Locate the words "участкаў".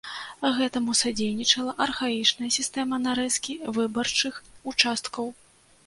4.73-5.35